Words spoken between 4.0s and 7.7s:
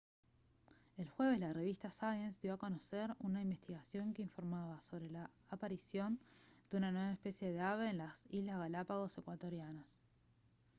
que informaba sobre la aparición de una nueva especie de